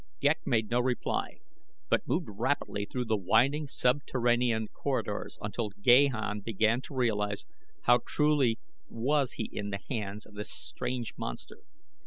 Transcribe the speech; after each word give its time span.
Ghek 0.19 0.39
made 0.47 0.71
no 0.71 0.79
reply, 0.79 1.37
but 1.87 2.07
moved 2.07 2.27
rapidly 2.31 2.87
through 2.89 3.05
the 3.05 3.15
winding 3.15 3.67
subterranean 3.67 4.67
corridors 4.69 5.37
until 5.43 5.69
Gahan 5.79 6.39
began 6.39 6.81
to 6.85 6.95
realize 6.95 7.45
how 7.83 7.99
truly 8.07 8.57
was 8.89 9.33
he 9.33 9.43
in 9.53 9.69
the 9.69 9.79
hands 9.91 10.25
of 10.25 10.33
this 10.33 10.49
strange 10.49 11.13
monster. 11.17 11.59